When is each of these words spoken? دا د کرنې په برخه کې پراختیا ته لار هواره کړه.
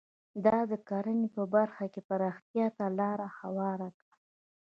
دا 0.45 0.57
د 0.71 0.73
کرنې 0.87 1.27
په 1.35 1.43
برخه 1.55 1.85
کې 1.93 2.01
پراختیا 2.09 2.67
ته 2.77 2.85
لار 2.99 3.19
هواره 3.39 3.89
کړه. 3.99 4.13